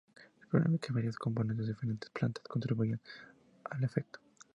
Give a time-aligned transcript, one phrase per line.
[0.41, 2.99] Es probable que varios componentes diferentes de la planta contribuyen
[3.65, 4.19] al efecto.